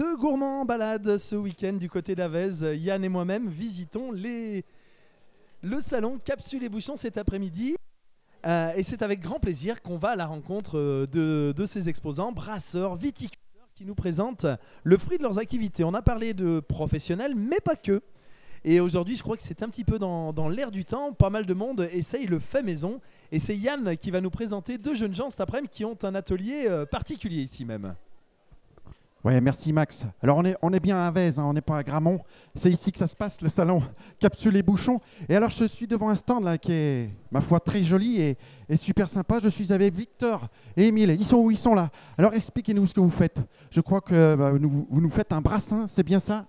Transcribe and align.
Deux 0.00 0.16
gourmands 0.16 0.62
en 0.62 0.64
balade 0.64 1.18
ce 1.18 1.36
week-end 1.36 1.74
du 1.74 1.90
côté 1.90 2.14
d'Avez. 2.14 2.74
Yann 2.74 3.04
et 3.04 3.10
moi-même 3.10 3.50
visitons 3.50 4.12
les... 4.12 4.64
le 5.60 5.78
salon 5.78 6.16
Capsule 6.16 6.64
et 6.64 6.70
Bouchon 6.70 6.96
cet 6.96 7.18
après-midi. 7.18 7.76
Euh, 8.46 8.72
et 8.76 8.82
c'est 8.82 9.02
avec 9.02 9.20
grand 9.20 9.38
plaisir 9.38 9.82
qu'on 9.82 9.98
va 9.98 10.12
à 10.12 10.16
la 10.16 10.24
rencontre 10.24 10.78
euh, 10.78 11.06
de, 11.06 11.52
de 11.54 11.66
ces 11.66 11.90
exposants, 11.90 12.32
brasseurs, 12.32 12.96
viticulteurs, 12.96 13.68
qui 13.74 13.84
nous 13.84 13.94
présentent 13.94 14.46
le 14.84 14.96
fruit 14.96 15.18
de 15.18 15.22
leurs 15.22 15.38
activités. 15.38 15.84
On 15.84 15.92
a 15.92 16.00
parlé 16.00 16.32
de 16.32 16.60
professionnels, 16.60 17.34
mais 17.34 17.60
pas 17.60 17.76
que. 17.76 18.00
Et 18.64 18.80
aujourd'hui, 18.80 19.16
je 19.16 19.22
crois 19.22 19.36
que 19.36 19.42
c'est 19.42 19.62
un 19.62 19.68
petit 19.68 19.84
peu 19.84 19.98
dans, 19.98 20.32
dans 20.32 20.48
l'air 20.48 20.70
du 20.70 20.86
temps. 20.86 21.12
Pas 21.12 21.28
mal 21.28 21.44
de 21.44 21.52
monde 21.52 21.86
essaye 21.92 22.26
le 22.26 22.38
fait 22.38 22.62
maison. 22.62 23.00
Et 23.32 23.38
c'est 23.38 23.54
Yann 23.54 23.94
qui 23.98 24.10
va 24.10 24.22
nous 24.22 24.30
présenter 24.30 24.78
deux 24.78 24.94
jeunes 24.94 25.14
gens 25.14 25.28
cet 25.28 25.42
après-midi 25.42 25.68
qui 25.70 25.84
ont 25.84 25.98
un 26.04 26.14
atelier 26.14 26.68
euh, 26.70 26.86
particulier 26.86 27.42
ici 27.42 27.66
même. 27.66 27.94
Ouais, 29.22 29.38
merci 29.42 29.70
Max. 29.70 30.06
Alors 30.22 30.38
on 30.38 30.44
est, 30.46 30.56
on 30.62 30.72
est 30.72 30.80
bien 30.80 30.96
à 30.96 31.10
Vèze, 31.10 31.38
hein, 31.38 31.44
on 31.44 31.52
n'est 31.52 31.60
pas 31.60 31.76
à 31.76 31.82
Gramont. 31.82 32.20
C'est 32.54 32.70
ici 32.70 32.90
que 32.90 32.96
ça 32.96 33.06
se 33.06 33.14
passe, 33.14 33.42
le 33.42 33.50
salon 33.50 33.82
Capsule 34.18 34.56
et 34.56 34.62
Bouchons. 34.62 34.98
Et 35.28 35.36
alors 35.36 35.50
je 35.50 35.66
suis 35.66 35.86
devant 35.86 36.08
un 36.08 36.14
stand 36.14 36.42
là 36.44 36.56
qui 36.56 36.72
est, 36.72 37.10
ma 37.30 37.42
foi, 37.42 37.60
très 37.60 37.82
joli 37.82 38.22
et, 38.22 38.38
super 38.76 39.10
sympa. 39.10 39.38
Je 39.38 39.50
suis 39.50 39.74
avec 39.74 39.92
Victor 39.92 40.48
et 40.74 40.86
Émile. 40.86 41.10
Ils 41.10 41.24
sont 41.24 41.36
où? 41.36 41.50
Ils 41.50 41.58
sont 41.58 41.74
là. 41.74 41.90
Alors 42.16 42.32
expliquez-nous 42.32 42.86
ce 42.86 42.94
que 42.94 43.00
vous 43.00 43.10
faites. 43.10 43.40
Je 43.70 43.82
crois 43.82 44.00
que 44.00 44.34
bah, 44.36 44.52
vous 44.52 45.00
nous 45.00 45.10
faites 45.10 45.34
un 45.34 45.42
brassin, 45.42 45.86
c'est 45.86 46.02
bien 46.02 46.18
ça? 46.18 46.46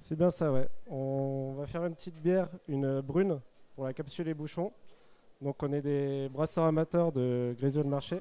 C'est 0.00 0.16
bien 0.16 0.30
ça, 0.30 0.50
ouais. 0.50 0.68
On 0.88 1.54
va 1.58 1.66
faire 1.66 1.84
une 1.84 1.94
petite 1.94 2.20
bière, 2.20 2.48
une 2.66 3.02
brune, 3.02 3.38
pour 3.76 3.84
la 3.84 3.92
capsule 3.92 4.26
et 4.26 4.34
bouchons. 4.34 4.72
Donc 5.40 5.62
on 5.62 5.72
est 5.72 5.82
des 5.82 6.28
brasseurs 6.28 6.64
amateurs 6.64 7.12
de 7.12 7.54
Grésieux 7.56 7.84
de 7.84 7.88
Marché. 7.88 8.20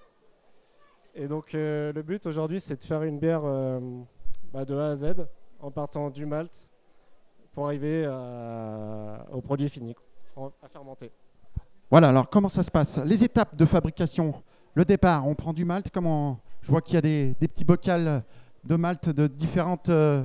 Et 1.16 1.28
donc 1.28 1.54
euh, 1.56 1.92
le 1.94 2.02
but 2.04 2.26
aujourd'hui 2.28 2.60
c'est 2.60 2.78
de 2.80 2.84
faire 2.84 3.04
une 3.04 3.20
bière 3.20 3.42
euh, 3.44 3.80
bah, 4.54 4.64
de 4.66 4.76
A 4.76 4.90
à 4.92 4.96
Z 4.96 5.16
en 5.60 5.72
partant 5.72 6.10
du 6.10 6.26
malt 6.26 6.70
pour 7.54 7.66
arriver 7.66 8.06
à- 8.06 9.26
au 9.32 9.42
produit 9.42 9.68
fini, 9.70 9.96
à 10.38 10.68
fermenter. 10.70 11.12
Voilà, 11.92 12.10
alors 12.10 12.30
comment 12.30 12.48
ça 12.50 12.62
se 12.64 12.72
passe? 12.72 12.98
Les 13.00 13.24
étapes 13.24 13.56
de 13.56 13.66
fabrication. 13.66 14.34
Le 14.76 14.86
départ, 14.86 15.26
on 15.28 15.34
prend 15.34 15.52
du 15.52 15.66
malt. 15.66 15.90
Comment 15.92 16.40
Je 16.62 16.70
vois 16.72 16.82
qu'il 16.82 16.94
y 16.94 16.98
a 16.98 17.02
des, 17.02 17.36
des 17.40 17.48
petits 17.48 17.66
bocals 17.66 18.24
de 18.64 18.76
malt 18.76 19.10
de 19.10 19.26
différentes. 19.28 19.90
euh, 19.90 20.24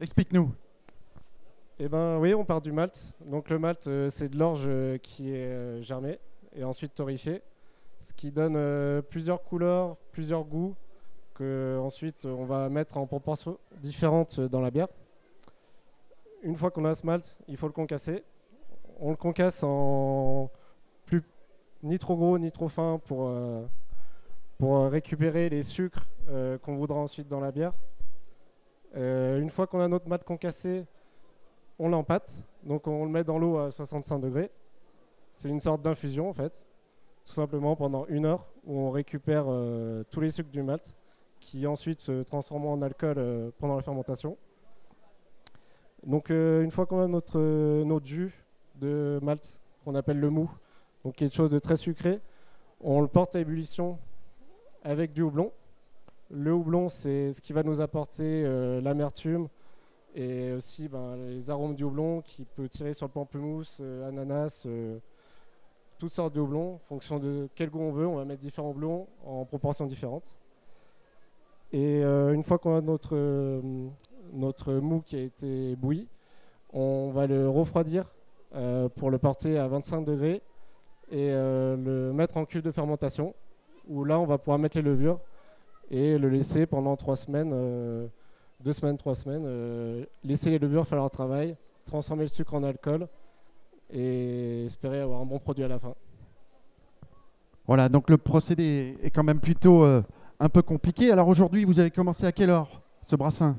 Explique-nous. 0.00 0.50
Eh 1.78 1.88
ben 1.88 2.18
oui, 2.18 2.32
on 2.34 2.44
part 2.44 2.60
du 2.60 2.72
malt. 2.72 3.12
Donc 3.26 3.50
le 3.50 3.58
malt, 3.58 3.88
c'est 4.08 4.28
de 4.28 4.38
l'orge 4.38 4.70
qui 5.02 5.32
est 5.34 5.82
germée 5.82 6.18
et 6.54 6.62
ensuite 6.64 6.94
torréfiée, 6.94 7.42
ce 8.00 8.14
qui 8.14 8.32
donne 8.32 8.54
euh, 8.56 9.02
plusieurs 9.02 9.42
couleurs, 9.42 9.96
plusieurs 10.10 10.44
goûts 10.44 10.74
que 11.34 11.78
ensuite 11.80 12.24
on 12.24 12.44
va 12.44 12.68
mettre 12.68 12.96
en 12.96 13.06
proportions 13.06 13.58
différentes 13.80 14.40
dans 14.40 14.60
la 14.60 14.70
bière. 14.70 14.88
Une 16.42 16.56
fois 16.56 16.70
qu'on 16.70 16.86
a 16.86 16.94
ce 16.94 17.06
malt, 17.06 17.38
il 17.46 17.56
faut 17.58 17.66
le 17.66 17.72
concasser. 17.74 18.24
On 18.98 19.10
le 19.10 19.16
concasse 19.16 19.62
en 19.62 20.50
plus 21.04 21.22
ni 21.82 21.98
trop 21.98 22.16
gros 22.16 22.38
ni 22.38 22.50
trop 22.50 22.68
fin 22.68 22.98
pour, 23.04 23.28
euh, 23.28 23.66
euh, 24.62 24.88
récupérer 24.88 25.48
les 25.48 25.62
sucres 25.62 26.06
qu'on 26.62 26.76
voudra 26.76 26.98
ensuite 26.98 27.28
dans 27.28 27.40
la 27.40 27.50
bière. 27.50 27.72
Une 28.94 29.50
fois 29.50 29.66
qu'on 29.66 29.80
a 29.80 29.88
notre 29.88 30.08
malt 30.08 30.22
concassé, 30.22 30.86
on 31.78 31.88
l'empâte, 31.88 32.44
donc 32.62 32.86
on 32.86 33.04
le 33.04 33.10
met 33.10 33.24
dans 33.24 33.38
l'eau 33.38 33.58
à 33.58 33.70
65 33.70 34.20
degrés. 34.20 34.50
C'est 35.30 35.48
une 35.48 35.60
sorte 35.60 35.82
d'infusion 35.82 36.28
en 36.28 36.32
fait, 36.32 36.66
tout 37.30 37.36
simplement 37.36 37.76
pendant 37.76 38.06
une 38.06 38.26
heure 38.26 38.44
où 38.64 38.76
on 38.76 38.90
récupère 38.90 39.44
euh, 39.46 40.02
tous 40.10 40.20
les 40.20 40.32
sucres 40.32 40.50
du 40.50 40.64
malt 40.64 40.96
qui 41.38 41.64
ensuite 41.64 42.00
se 42.00 42.24
transforment 42.24 42.66
en 42.66 42.82
alcool 42.82 43.14
euh, 43.18 43.50
pendant 43.56 43.76
la 43.76 43.82
fermentation. 43.82 44.36
Donc 46.04 46.32
euh, 46.32 46.64
une 46.64 46.72
fois 46.72 46.86
qu'on 46.86 47.00
a 47.00 47.06
notre, 47.06 47.38
notre 47.84 48.04
jus 48.04 48.44
de 48.80 49.20
malt 49.22 49.60
qu'on 49.84 49.94
appelle 49.94 50.18
le 50.18 50.28
mou, 50.28 50.50
donc 51.04 51.14
quelque 51.14 51.32
chose 51.32 51.50
de 51.50 51.60
très 51.60 51.76
sucré, 51.76 52.20
on 52.80 53.00
le 53.00 53.06
porte 53.06 53.36
à 53.36 53.40
ébullition 53.40 53.96
avec 54.82 55.12
du 55.12 55.22
houblon. 55.22 55.52
Le 56.32 56.52
houblon, 56.52 56.88
c'est 56.88 57.30
ce 57.30 57.40
qui 57.40 57.52
va 57.52 57.62
nous 57.62 57.80
apporter 57.80 58.42
l'amertume, 58.82 59.48
et 60.14 60.52
aussi 60.52 60.88
ben, 60.88 61.16
les 61.28 61.50
arômes 61.50 61.74
du 61.74 61.84
houblon 61.84 62.22
qui 62.22 62.44
peut 62.44 62.68
tirer 62.68 62.92
sur 62.92 63.06
le 63.06 63.12
pamplemousse, 63.12 63.80
ananas, 63.80 64.66
toutes 66.00 66.12
sortes 66.12 66.34
de 66.34 66.40
houblons. 66.40 66.76
En 66.76 66.78
fonction 66.78 67.18
de 67.18 67.48
quel 67.54 67.68
goût 67.70 67.80
on 67.80 67.92
veut, 67.92 68.06
on 68.06 68.16
va 68.16 68.24
mettre 68.24 68.40
différents 68.40 68.70
houblons 68.70 69.06
en 69.24 69.44
proportions 69.44 69.86
différentes. 69.86 70.34
Et 71.72 72.02
euh, 72.02 72.32
une 72.32 72.42
fois 72.42 72.58
qu'on 72.58 72.74
a 72.74 72.80
notre, 72.80 73.14
euh, 73.14 73.60
notre 74.32 74.72
mou 74.74 75.02
qui 75.02 75.16
a 75.16 75.20
été 75.20 75.76
bouilli, 75.76 76.08
on 76.72 77.10
va 77.10 77.26
le 77.26 77.48
refroidir 77.48 78.14
euh, 78.54 78.88
pour 78.88 79.10
le 79.10 79.18
porter 79.18 79.58
à 79.58 79.68
25 79.68 80.04
degrés 80.04 80.42
et 81.12 81.30
le 81.32 82.12
mettre 82.14 82.36
en 82.36 82.44
cuve 82.44 82.62
de 82.62 82.70
fermentation 82.70 83.34
où 83.88 84.04
là 84.04 84.20
on 84.20 84.26
va 84.26 84.38
pouvoir 84.38 84.60
mettre 84.60 84.76
les 84.76 84.82
levures 84.82 85.18
et 85.90 86.18
le 86.18 86.28
laisser 86.28 86.66
pendant 86.66 86.96
trois 86.96 87.16
semaines. 87.16 87.50
euh, 87.52 88.06
deux 88.60 88.72
semaines, 88.72 88.96
trois 88.96 89.14
semaines, 89.14 90.06
laisser 90.22 90.50
les 90.50 90.58
levures 90.58 90.86
faire 90.86 90.98
leur 90.98 91.10
travail, 91.10 91.56
transformer 91.82 92.24
le 92.24 92.28
sucre 92.28 92.54
en 92.54 92.62
alcool 92.62 93.08
et 93.92 94.64
espérer 94.64 95.00
avoir 95.00 95.20
un 95.20 95.26
bon 95.26 95.38
produit 95.38 95.64
à 95.64 95.68
la 95.68 95.78
fin. 95.78 95.94
Voilà, 97.66 97.88
donc 97.88 98.10
le 98.10 98.18
procédé 98.18 98.96
est 99.02 99.10
quand 99.10 99.22
même 99.22 99.40
plutôt 99.40 99.84
euh, 99.84 100.02
un 100.40 100.48
peu 100.48 100.62
compliqué. 100.62 101.12
Alors 101.12 101.28
aujourd'hui, 101.28 101.64
vous 101.64 101.78
avez 101.78 101.90
commencé 101.90 102.26
à 102.26 102.32
quelle 102.32 102.50
heure 102.50 102.82
ce 103.02 103.14
brassin? 103.14 103.56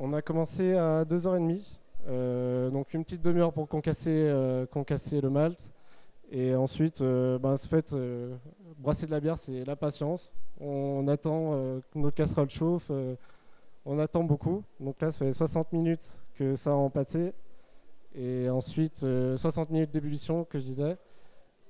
On 0.00 0.12
a 0.14 0.22
commencé 0.22 0.74
à 0.74 1.04
2h30, 1.04 1.78
euh, 2.08 2.70
donc 2.70 2.92
une 2.94 3.04
petite 3.04 3.22
demi-heure 3.22 3.52
pour 3.52 3.68
concasser, 3.68 4.10
euh, 4.10 4.66
concasser 4.66 5.20
le 5.20 5.30
malt. 5.30 5.72
Et 6.32 6.54
ensuite, 6.54 7.02
euh, 7.02 7.38
ben, 7.38 7.56
ce 7.56 7.68
fait, 7.68 7.94
brasser 8.78 9.06
de 9.06 9.12
la 9.12 9.20
bière, 9.20 9.36
c'est 9.36 9.64
la 9.64 9.76
patience. 9.76 10.34
On 10.60 11.06
attend 11.08 11.52
que 11.92 11.98
notre 11.98 12.16
casserole 12.16 12.48
chauffe, 12.48 12.90
on 13.84 13.98
attend 13.98 14.24
beaucoup. 14.24 14.62
Donc 14.80 15.00
là, 15.00 15.10
ça 15.10 15.24
fait 15.24 15.32
60 15.32 15.72
minutes 15.72 16.22
que 16.36 16.54
ça 16.54 16.70
a 16.70 16.74
empâté. 16.74 17.32
Et 18.14 18.48
ensuite, 18.50 19.02
euh, 19.04 19.36
60 19.36 19.70
minutes 19.70 19.90
d'ébullition, 19.90 20.44
que 20.44 20.58
je 20.58 20.64
disais. 20.64 20.96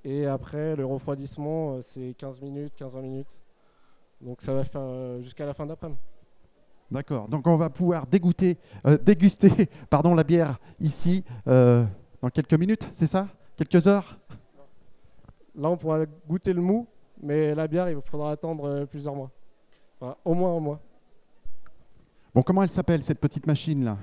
Et 0.03 0.25
après, 0.25 0.75
le 0.75 0.85
refroidissement, 0.85 1.75
euh, 1.75 1.81
c'est 1.81 2.13
15 2.17 2.41
minutes, 2.41 2.73
15-20 2.77 3.01
minutes. 3.01 3.41
Donc 4.21 4.41
ça 4.41 4.53
va 4.53 4.63
faire 4.63 4.81
euh, 4.81 5.21
jusqu'à 5.21 5.45
la 5.45 5.53
fin 5.53 5.65
d'après-midi. 5.65 5.99
D'accord, 6.93 7.27
donc 7.27 7.47
on 7.47 7.57
va 7.57 7.71
pouvoir 7.71 8.05
dégoûter, 8.05 8.57
euh, 8.85 8.97
déguster 8.97 9.49
pardon, 9.89 10.13
la 10.13 10.23
bière 10.23 10.59
ici 10.79 11.23
euh, 11.47 11.83
dans 12.21 12.29
quelques 12.29 12.53
minutes, 12.53 12.87
c'est 12.93 13.07
ça? 13.07 13.27
Quelques 13.57 13.87
heures? 13.87 14.19
Là, 15.55 15.69
on 15.69 15.77
pourra 15.77 16.05
goûter 16.27 16.53
le 16.53 16.61
mou, 16.61 16.87
mais 17.21 17.55
la 17.55 17.67
bière, 17.67 17.89
il 17.89 17.99
faudra 18.01 18.31
attendre 18.31 18.65
euh, 18.65 18.85
plusieurs 18.85 19.15
mois. 19.15 19.31
Enfin, 19.99 20.15
au 20.23 20.35
moins 20.35 20.55
un 20.55 20.59
mois. 20.59 20.79
Bon, 22.35 22.43
comment 22.43 22.63
elle 22.63 22.71
s'appelle 22.71 23.01
cette 23.03 23.19
petite 23.19 23.47
machine 23.47 23.83
là 23.83 23.97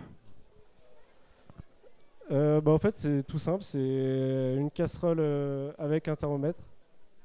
Euh, 2.41 2.61
bah, 2.61 2.73
en 2.73 2.79
fait, 2.79 2.97
c'est 2.97 3.23
tout 3.23 3.39
simple. 3.39 3.63
C'est 3.63 4.55
une 4.57 4.71
casserole 4.71 5.19
euh, 5.21 5.73
avec 5.79 6.09
un 6.09 6.17
thermomètre 6.17 6.63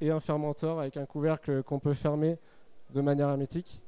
et 0.02 0.12
un 0.12 0.20
fermenteur 0.20 0.80
avec 0.80 0.98
un 0.98 1.06
couvercle 1.06 1.64
qu'on 1.64 1.80
peut 1.80 1.94
fermer 1.94 2.38
de 2.94 3.02
manière 3.02 3.30
hermétique. 3.30 3.82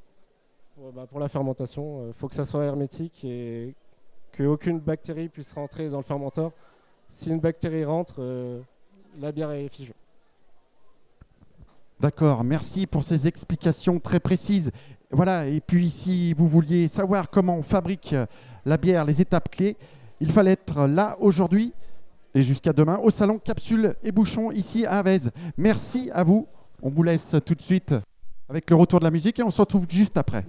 Pour, 0.76 0.94
bah, 0.94 1.06
pour 1.10 1.20
la 1.20 1.28
fermentation, 1.28 2.08
il 2.08 2.14
faut 2.14 2.30
que 2.30 2.36
ça 2.36 2.46
soit 2.46 2.64
hermétique 2.64 3.26
et 3.26 3.76
qu'aucune 4.36 4.80
bactérie 4.80 5.28
puisse 5.28 5.52
rentrer 5.52 5.90
dans 5.90 5.98
le 5.98 6.04
fermenteur. 6.04 6.52
Si 7.10 7.30
une 7.30 7.40
bactérie 7.40 7.84
rentre, 7.84 8.16
euh, 8.20 8.62
la 9.20 9.32
bière 9.32 9.52
est 9.52 9.68
figée. 9.68 9.94
D'accord, 12.00 12.44
merci 12.44 12.86
pour 12.86 13.04
ces 13.04 13.28
explications 13.28 14.00
très 14.00 14.20
précises. 14.20 14.72
Voilà, 15.10 15.48
et 15.48 15.62
puis 15.62 15.90
si 15.90 16.34
vous 16.34 16.48
vouliez 16.48 16.88
savoir 16.88 17.30
comment 17.30 17.58
on 17.58 17.64
fabrique 17.64 18.14
euh, 18.14 18.26
la 18.66 18.78
bière, 18.78 19.04
les 19.04 19.20
étapes 19.20 19.50
clés, 19.50 19.78
il 20.20 20.32
fallait 20.32 20.52
être 20.52 20.88
là 20.88 21.16
aujourd'hui 21.20 21.74
et 22.34 22.42
jusqu'à 22.42 22.74
demain 22.74 22.98
au 22.98 23.10
salon 23.10 23.40
Capsule 23.40 23.96
et 24.04 24.12
Bouchon 24.12 24.52
ici 24.52 24.86
à 24.86 25.00
Avez. 25.00 25.20
Merci 25.58 26.10
à 26.14 26.24
vous. 26.24 26.48
On 26.82 26.90
vous 26.90 27.04
laisse 27.04 27.36
tout 27.46 27.56
de 27.56 27.62
suite 27.62 27.94
avec 28.50 28.70
le 28.70 28.76
retour 28.76 29.00
de 29.00 29.06
la 29.06 29.12
musique 29.12 29.40
et 29.40 29.44
on 29.44 29.52
se 29.52 29.62
retrouve 29.62 29.86
juste 29.90 30.18
après. 30.18 30.46